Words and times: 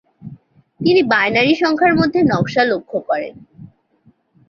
তিনি 0.79 1.01
বাইনারি 1.03 1.53
সংখ্যার 1.55 1.93
মধ্যে 1.95 2.19
নকশা 2.23 2.63
লক্ষ্য 2.63 2.97
করেন। 3.09 3.33